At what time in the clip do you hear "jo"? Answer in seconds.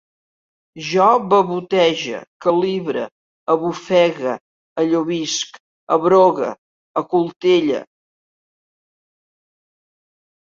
0.85-1.07